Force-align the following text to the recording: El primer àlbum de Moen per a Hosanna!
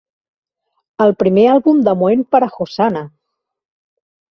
El 1.05 1.13
primer 1.21 1.45
àlbum 1.57 1.85
de 1.91 1.95
Moen 2.03 2.27
per 2.33 2.43
a 2.49 2.51
Hosanna! 2.59 3.09